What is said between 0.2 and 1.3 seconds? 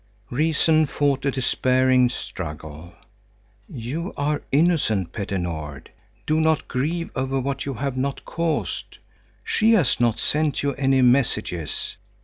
Reason fought a